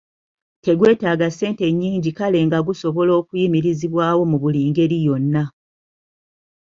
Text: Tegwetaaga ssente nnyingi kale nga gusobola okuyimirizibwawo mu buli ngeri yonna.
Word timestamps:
Tegwetaaga 0.63 1.27
ssente 1.31 1.65
nnyingi 1.69 2.11
kale 2.17 2.39
nga 2.47 2.59
gusobola 2.67 3.11
okuyimirizibwawo 3.21 4.21
mu 4.31 4.37
buli 4.41 4.61
ngeri 4.69 4.97
yonna. 5.07 5.43